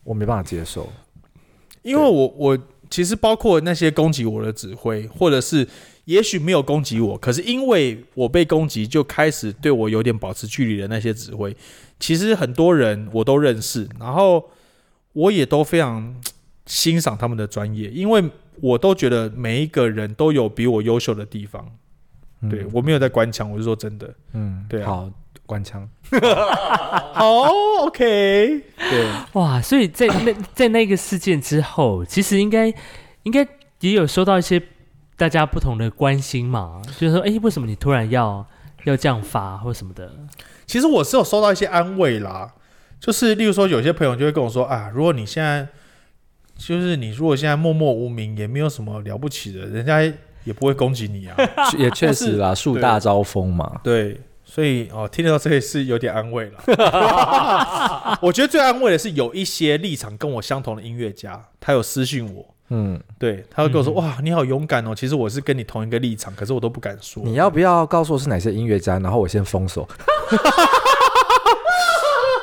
[0.05, 0.87] 我没办法接受，
[1.81, 2.57] 因为我我。
[2.91, 5.67] 其实包括那些攻击我的指挥，或者是
[6.05, 11.55] 也许没有攻击我，可是因为我被攻击，就开始对我有点保持距离的那些指挥，
[11.99, 14.51] 其实很多人我都认识，然后
[15.13, 16.15] 我也都非常
[16.65, 18.23] 欣赏他们的专业，因为
[18.59, 21.65] 我都觉得每一个人都有比我优秀的地方。
[22.41, 24.13] 嗯、对，我没有在官腔，我是说真的。
[24.33, 24.85] 嗯，对啊。
[24.85, 25.11] 好。
[25.51, 25.85] 官腔，
[27.19, 27.49] 哦
[27.81, 32.73] ，OK，对，哇，所以在那 在那个事件之后，其实应该
[33.23, 33.45] 应该
[33.81, 34.61] 也有收到一些
[35.17, 38.45] 大家不同的关心嘛，就是说，哎，为什么你突然要
[38.85, 40.09] 要这样发或什么的？
[40.65, 42.53] 其实我是有收到一些安慰啦，
[42.97, 45.67] 就是例如说，有些朋友就会跟我说啊，如果你现在
[46.55, 50.01] 就是你如果现在默默无名，也没有什么了不起的，人家
[50.45, 51.35] 也不会攻击你啊，
[51.77, 54.17] 也确实啦， 树大招风嘛，对。
[54.53, 58.17] 所以哦，听得到这里是有点安慰了。
[58.21, 67.23] 我觉得最安慰的是有一些立场跟我相同的音乐家，他有私信我，嗯，对，他会跟我说：“嗯哇，你好勇敢哦！”其实我是跟你同一个立场，可是我都不敢说。
[67.23, 69.87] 你要不要告诉我是哪些音乐家，然后我先封锁？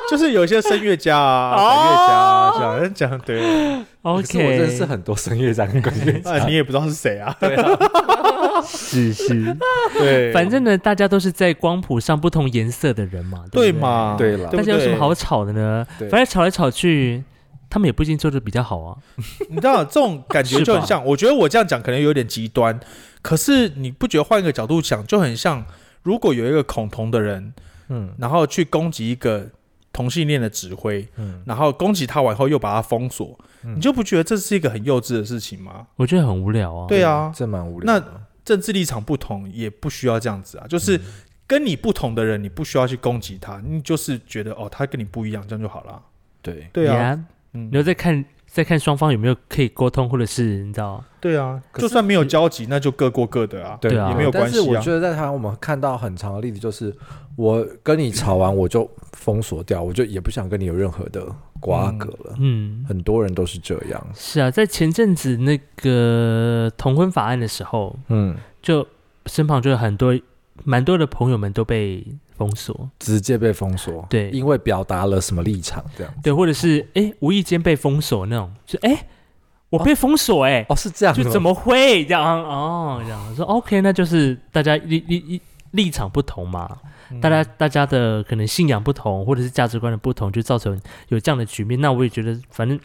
[0.09, 3.39] 就是有一些声乐家啊、管乐家啊，这样讲对。
[4.01, 7.35] 可是我 OK，认识很多声乐家跟管乐家，啊，你也不知道是谁啊？
[7.39, 7.63] 对啊，
[8.69, 9.57] 是是，
[9.97, 15.85] 对，反正呢，大家都是在光谱上不同颜色的人嘛，对嘛，对了不大家有什么好吵的呢？
[16.09, 17.23] 反正吵来吵去，
[17.69, 18.97] 他们也不一定做的比较好啊。
[19.49, 22.79] 你知道这种感觉就很像，我觉得我这样讲可能有点极端，
[23.21, 25.65] 可是你不觉得换一个角度想就很像？
[26.03, 27.53] 如果有一个恐同的人，
[27.89, 29.47] 嗯然后去攻击一个
[29.91, 35.87] 同性恋的指挥，嗯，然后攻击他完后又把他封锁，嗯你就不觉得这是一个很幼稚的事情吗？
[35.97, 36.87] 我觉得很无聊啊。
[36.87, 38.21] 对啊，这蛮无聊的。
[38.49, 40.99] 政治立场不同也不需要这样子啊，就是
[41.45, 46.01] 跟你不同的人，你不需要去攻击他，你就是觉得哦，他跟你不一样，这样就好了。
[46.41, 47.19] 对，对啊，Yeah，
[47.53, 47.69] 嗯。
[47.71, 54.09] 你，要再看再看双方有没有可以沟通，或者是你知道，对啊，就算没有交集，那就各过各的啊，对啊。
[54.09, 54.77] 也没有关系但是我。
[54.79, 56.93] 觉得在台湾，我们看到很长的例子，就是
[57.35, 61.25] 我跟你吵完，我就封锁掉，我就也不想跟你有任何的
[61.59, 62.35] 瓜葛了。
[62.39, 68.85] 嗯，很多人都是这样，是啊，在前阵子那个同婚法案的时候，嗯，就
[69.27, 70.17] 身旁就有很多
[70.63, 72.05] 蛮多的朋友们都被
[72.39, 76.13] 封锁，直接被封锁，对因为表达了什么立场，这样。
[76.23, 79.05] 对，或者是哎无意间被封锁那种，就哎
[79.69, 83.01] 我被封锁哎、哦，是这样，就怎么会这样哦？
[83.03, 86.79] 这样说 OK，那就是大家立立立立场不同嘛，
[87.11, 91.81] 嗯大家大家的可能信仰不同，或者是价值观的不同，就造成有这样的局面。
[91.81, 92.79] 那我也觉得反正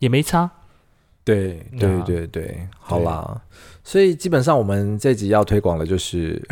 [0.00, 0.50] 也没差，
[1.24, 3.40] 对对对对，好啦。
[3.88, 6.42] 所以基本上我们这集要推广的就是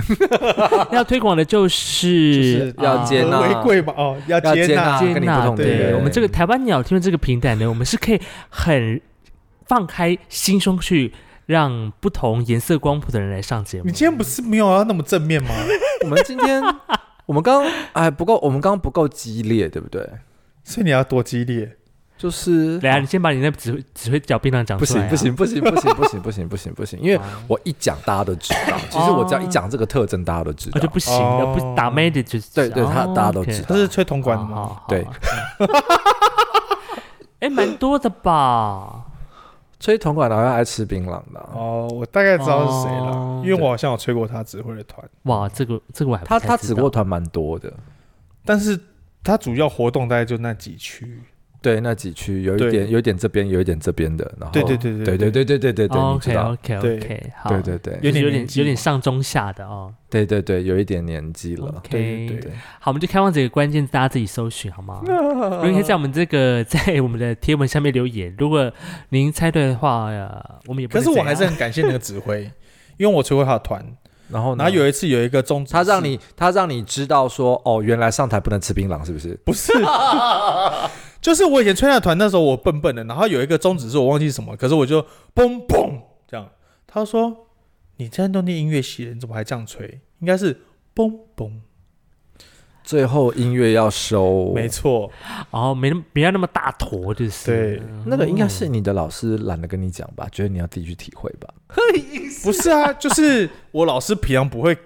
[0.92, 5.42] 要推广的就是就是要接纳为贵嘛，哦，要要接接纳，跟你不接纳。
[5.42, 9.00] 对，同的人我们这个台湾鸟听的这个平台呢，我们是可以很
[9.66, 11.12] 放开心胸去
[11.46, 13.84] 让不同颜色光谱的人来上节目。
[13.86, 15.50] 你今天不是没有要那么正面吗？
[16.04, 16.62] 我们今天
[17.26, 20.08] 我们刚哎不够，我们刚刚不够激烈，对不对？
[20.62, 21.76] 所以你要多激烈，
[22.24, 25.14] 就是来啊，你先把你那指挥指挥脚槟榔讲不出来、啊。
[25.14, 30.88] 行不行不行不行不行不行不行不行，因为我一讲大家都知道，其实我只要一讲这个特征，大家都知啊、就。
[30.88, 34.80] 不行了，哦不打妹的就是对对他哦大家都知道他是吹铜管的吗？
[34.88, 35.06] 对
[37.40, 39.04] 哎，蛮多的吧？
[39.78, 47.70] 吹铜管的好像爱吃槟榔的啊，哦，我大概知道是谁了哦，因为我好像有吹过他指挥的团，哇，这个这个我还不他他指过团蛮多的，
[48.46, 48.80] 但是
[49.22, 51.20] 他主要活动大概就那几区。
[51.64, 55.54] 对那几区有一点有一点这边有一点这边的，然后对对对对对对对。
[55.64, 57.98] 对对对，OK，OK OK，好，对对对。
[58.02, 59.94] 有点有点有点上中下的哦。
[60.10, 65.00] 对对对，有一点年纪了，OK，对对对，好，我们就开放这个关键字，大家自己搜寻好吗？
[65.08, 68.70] 如果可以在我们这个 在我们的贴文下面留言，如果
[69.08, 72.42] 您猜对的话，呃、我们也不可是我还是很感谢那个指挥，
[72.98, 73.82] 因为我指挥他的团，
[74.28, 74.64] 然后呢？
[74.64, 79.38] 然后有一次有一个中，他让你他让你知道说哦，原来上台不能吃槟榔，是不是？
[79.44, 79.72] 不是，
[81.20, 85.02] 就是我以前吹那团那时候我笨笨的，然后有一个宗旨是我忘记什么，可是我就
[85.34, 86.48] 嘣嘣这样，
[86.86, 87.46] 他说
[87.96, 90.00] 你现在都念音乐系了，你怎么还这样吹？
[90.20, 90.54] 应该是
[90.94, 91.50] 嘣嘣，
[92.84, 95.10] 最后音乐要收，没错，
[95.50, 97.46] 哦，没那么不要那么大坨，就是。
[97.46, 97.82] 对。
[98.04, 101.48] 那个应该是你的老师懒得跟你讲吧，觉得你要自己去体会吧。
[102.44, 104.76] 不是啊，就是我老师平常不会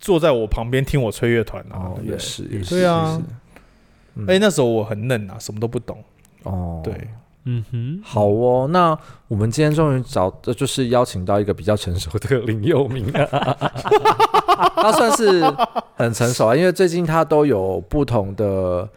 [0.00, 3.12] 坐在我旁边听我吹乐团啊，也是，也是，对啊。
[3.12, 3.24] 也是。
[4.14, 4.26] 嗯。
[4.26, 6.02] 哎，那时候我很嫩啊，什么都不懂，
[6.44, 7.06] 哦，对，
[7.44, 8.96] 嗯哼，好哦，那
[9.28, 13.70] 我们今天终于找，呃就是邀请到一个比较成熟的林佑明，啊
[14.76, 15.42] 他算是
[15.96, 18.88] 很成熟啊，因为最近他都有不同的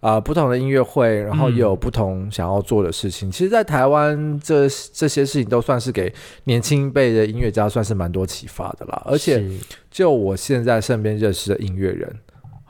[0.00, 3.30] 啊、呃不同的音乐会，然后也有不同想要做的事情。
[3.30, 6.12] 其实，在台湾这这些事情都算是给
[6.44, 9.02] 年轻一辈的音乐家算是蛮多启发的啦。
[9.06, 9.42] 而且，
[9.90, 12.14] 就我现在身边认识的音乐人，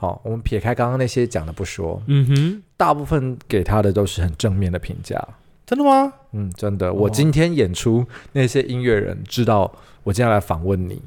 [0.04, 5.26] 好，我们撇开刚刚那些讲的不说，嗯哼，大部分给他的都是很正面的评价。
[5.64, 6.12] 真的吗？
[6.32, 11.00] 嗯，真的，我今天演出，那些音乐人知道我今天来访问你，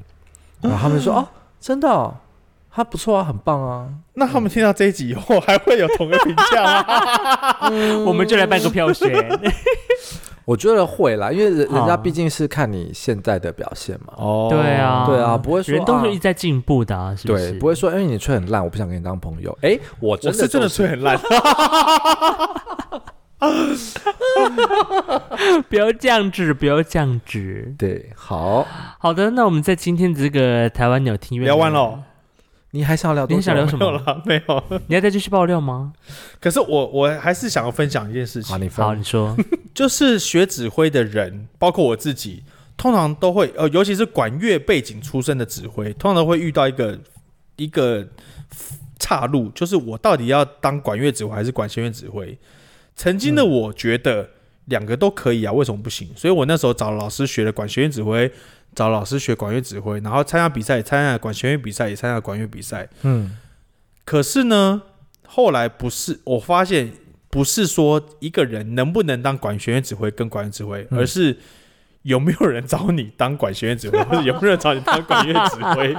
[0.62, 1.28] 然后他们说：“哦，
[1.60, 2.16] 真的哦，
[2.72, 3.88] 他不错啊，很棒啊。
[4.16, 7.70] 那他们听到这一集以后，还会有同个评价吗？
[8.08, 9.08] 我们就来办个票选，”
[10.48, 14.14] 我觉得会啦，因为人人家好毕竟是看你现在的表现嘛。
[14.16, 17.52] 哦对啊，对啊不会说人都是啊一直在进步的啊，是不是？
[17.52, 19.52] 对，不会说，因为你吹很烂，我不想跟你当朋友。
[19.62, 21.20] 哎，我我真的是真的吹很烂，
[25.68, 27.76] 不要这样子，不要这样子。
[27.78, 28.10] 对。
[28.16, 28.66] 好，
[29.00, 32.00] 好的，那我们在今天这个台湾鸟听院聊完了，
[32.78, 33.38] 你还想要聊多久？
[33.38, 33.80] 你想聊什么？
[33.80, 34.64] 没有了，没有。
[34.86, 35.94] 你要再继续爆料吗？
[36.40, 39.36] 可是我我还是想要分享一件事情好，，你分好，你说。
[39.74, 42.44] 就是学指挥的人，包括我自己，
[42.78, 47.00] 通常都会呃，尤其是管乐背景出身的指挥，通常都会遇到一个
[47.56, 48.08] 一个
[49.00, 52.38] 岔路，就是我到底要当管乐指挥还是管弦乐指挥？
[52.96, 54.30] 曾经的我觉得
[54.68, 56.10] 两个都可以啊，为什么不行？
[56.16, 58.32] 所以我那时候找老师学了管弦乐指挥，
[58.76, 62.88] 找老师学管乐指挥，然后参加比赛，参加管弦乐比赛，也参加管乐比赛。
[63.02, 63.38] 嗯，
[64.06, 64.82] 可是呢，
[65.26, 66.92] 后来不是，我发现
[67.30, 71.38] 不是说一个人能不能当管弦乐指挥跟管乐指挥，嗯而是
[72.04, 75.96] 有没有人找你当管弦乐指挥， 或者有没有人找你当管乐指挥。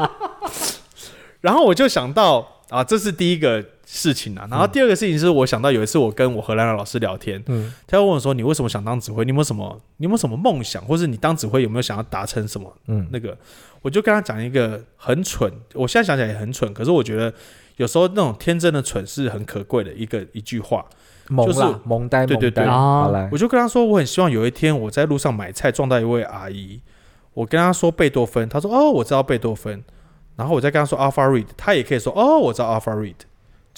[1.40, 4.47] 然后我就想到啊，这是第一个事情啊。
[4.51, 9.24] 然后第二个事情是我想到有一次我跟我荷兰的老师聊天，嗯，他就问我说：“你为什么想当指挥？
[9.24, 9.80] 你有没有什么？
[9.97, 10.84] 你有没有什么梦想？
[10.84, 13.36] 或是你当指挥有没有想要达成什么？”嗯那个，
[13.80, 17.32] 我就跟他讲一个很蠢，我现在想起来也很蠢，可是我觉得
[17.76, 20.84] 有时候那种天真的蠢是很可贵的一个一句话。
[21.30, 26.80] 就是萌啦，萌呆，对对对啊好来我，就跟他说，我很希望有一天我在路上买菜撞到一位阿姨，
[27.34, 29.84] 我跟他说贝多芬，他说哦，我知道贝多芬，
[30.36, 33.14] 然后我再跟他说 Alpha Read，他也可以说哦，我知道 Alpha Reed，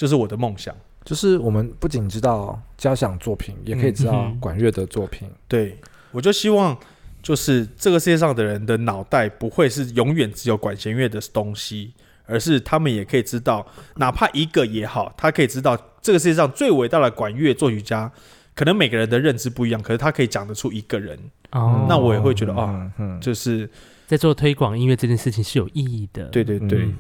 [0.01, 0.75] 就是我的梦想。
[1.05, 5.31] 就是我们不仅知道交响作品，也可以知道嗯管乐的作品。
[5.47, 5.77] 对，
[6.11, 6.75] 我就希望
[7.23, 11.93] 就是这个世界上的人的脑袋不会是永远只有管弦乐的东西，
[12.25, 18.11] 而是他们也可以知道，哪怕一个也好，他可以知道这个世界上最伟大的管乐作曲家，
[18.55, 21.19] 可能每个人的认知不一样，可是他可以讲得出一个人，
[21.53, 22.91] 哦，那我也会觉得哦，
[23.21, 23.69] 就是
[24.11, 26.25] 在做推广音乐这件事情是有意义的。
[26.25, 26.93] 对对对，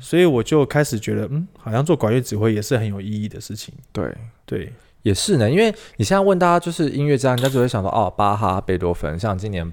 [0.00, 3.74] 所以我就开始觉得，嗯，好像做管乐指挥也是很有意义的事情。
[3.90, 4.14] 对。
[4.46, 9.68] 对，也是呢，因为你现在问大家就是音乐家，人家只会想到哦，巴哈、贝多芬，像今年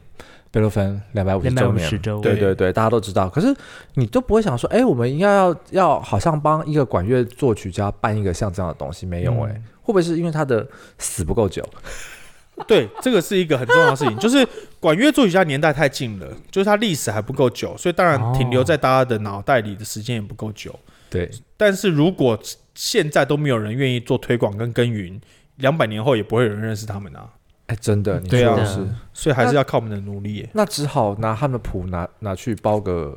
[0.50, 3.30] 贝多芬两百五十周年，周，对对对对，大家都知道。
[3.30, 3.54] 可是
[3.94, 10.68] 你都不会想说，哎，我们应该要要好像帮一个管乐作曲家办一个像这样的东西，没有哎、嗯会不会是因为他的
[10.98, 11.68] 死不够久？
[12.68, 14.47] 对，这个是一个很重要的事情， 就是
[14.80, 20.78] 管乐作曲家年代太近了，就是他历史还不够久，所以当然停留在大家的脑袋里的时间也不够久。
[21.10, 22.39] 对，但是如果
[22.76, 25.20] 现在都没有人愿意做推广跟耕耘，
[25.55, 27.28] 两百年后也不会有人认识他们啊。
[27.68, 33.16] 哎，真的，你说的是，所以还是要靠我们的努力耶，那只好拿他们的谱拿拿去包个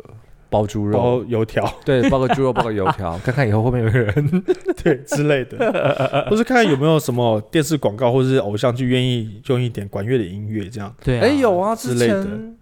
[0.52, 4.44] 包猪肉，包油条 对，包个猪肉，包个油条， 看看以后会不会有人
[4.84, 10.94] 对之类的，或是看看有没有什么电视广告或者是偶像剧愿意用一点管乐的音乐这样。
[11.02, 12.56] 对啊，哎有啊，之之类的前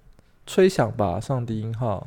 [0.46, 2.06] 吹响吧，上低音号，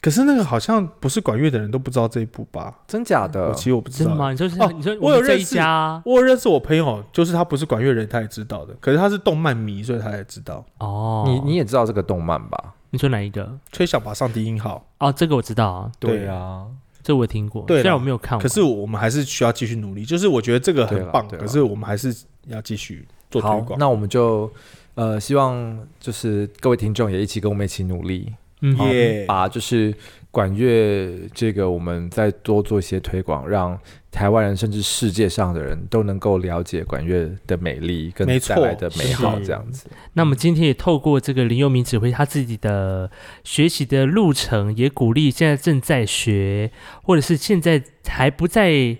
[0.00, 2.74] 可是那个好像不是管乐的人都不知道这一部吧？
[2.86, 3.54] 真假的我？
[3.54, 4.10] 其实我不知道。
[4.10, 4.30] 真的吗？
[4.30, 8.74] 你说是哦你说我有认识啊我有认识我朋友，就是他不是管乐人，他也知道的。
[8.80, 10.64] 可是他是动漫迷，所以他也知道。
[10.78, 12.74] 哦，你你也知道这个动漫吧？
[12.92, 13.58] 你说哪一个？
[13.72, 14.86] 吹响吧，上低音号。
[14.98, 16.66] 哦，这个我知道啊，对啊，
[17.02, 20.04] 这我听过，对虽然我没有看过，可是我们还是需要继续努力。
[20.04, 22.14] 就是我觉得这个很棒，可是我们还是
[22.48, 23.78] 要继续做推，广。
[23.78, 24.52] 那我们就
[24.94, 28.30] 呃，希望就是各位听众也一起跟我们一起努力，
[28.60, 28.84] 嗯好
[29.26, 29.92] 把就是
[30.32, 33.78] 管乐这个我们再多做一些推广，让
[34.10, 39.86] 台湾人甚至世界上的人都能够了解管乐的美丽跟带来的美好，这样子。
[40.14, 43.10] 那么今天也透过这个林佑明指挥他自己的
[43.44, 46.72] 学习的路程，也鼓励现在正在学，
[47.02, 48.96] 或者是现在还不在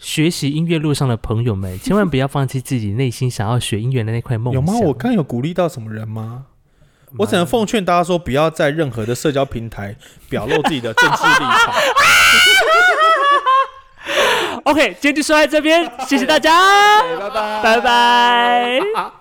[0.00, 4.60] 学习音乐路上的朋友们，千万不要放弃自己内心想要学音乐的那块梦想。
[4.60, 4.76] 有吗？
[4.88, 6.46] 我刚有鼓励到什么人吗？
[7.16, 9.94] 我只能奉劝大家说，不要在任何的社交平台
[10.28, 11.74] 表露自己的政治立场。
[14.64, 18.80] OK，今天就说在这边，谢谢大家，拜拜拜拜。